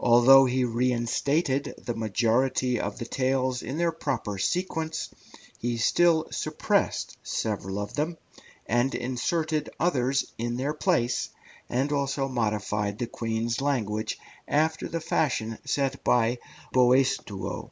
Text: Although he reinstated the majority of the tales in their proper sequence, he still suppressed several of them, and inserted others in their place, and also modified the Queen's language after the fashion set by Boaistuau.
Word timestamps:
Although 0.00 0.46
he 0.46 0.64
reinstated 0.64 1.74
the 1.78 1.94
majority 1.94 2.80
of 2.80 2.98
the 2.98 3.04
tales 3.04 3.62
in 3.62 3.78
their 3.78 3.92
proper 3.92 4.36
sequence, 4.36 5.10
he 5.60 5.76
still 5.76 6.26
suppressed 6.32 7.16
several 7.22 7.78
of 7.78 7.94
them, 7.94 8.18
and 8.66 8.92
inserted 8.96 9.70
others 9.78 10.32
in 10.38 10.56
their 10.56 10.74
place, 10.74 11.30
and 11.68 11.92
also 11.92 12.26
modified 12.26 12.98
the 12.98 13.06
Queen's 13.06 13.60
language 13.60 14.18
after 14.48 14.88
the 14.88 15.00
fashion 15.00 15.58
set 15.64 16.02
by 16.02 16.40
Boaistuau. 16.72 17.70